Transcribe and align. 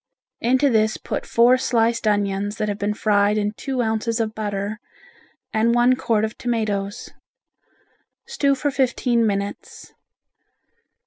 Into 0.39 0.71
this 0.71 0.97
put 0.97 1.27
four 1.27 1.59
sliced 1.59 2.07
onions 2.07 2.57
that 2.57 2.67
have 2.67 2.79
been 2.79 2.95
fried 2.95 3.37
in 3.37 3.51
two 3.51 3.83
ounces 3.83 4.19
of 4.19 4.33
butter, 4.33 4.79
and 5.53 5.75
one 5.75 5.95
quart 5.95 6.25
of 6.25 6.35
tomatoes. 6.39 7.11
Stew 8.25 8.55
for 8.55 8.71
fifteen 8.71 9.27
minutes. 9.27 9.93